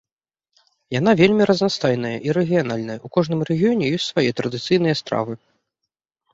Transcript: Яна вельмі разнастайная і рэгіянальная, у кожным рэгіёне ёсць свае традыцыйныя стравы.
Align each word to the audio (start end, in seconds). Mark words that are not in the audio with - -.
Яна 0.99 1.11
вельмі 1.19 1.47
разнастайная 1.49 2.15
і 2.29 2.35
рэгіянальная, 2.39 2.97
у 3.09 3.13
кожным 3.19 3.45
рэгіёне 3.53 3.85
ёсць 4.01 4.11
свае 4.15 4.27
традыцыйныя 4.43 4.95
стравы. 5.05 5.33